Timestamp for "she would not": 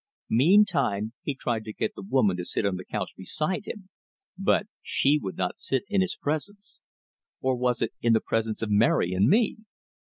4.81-5.59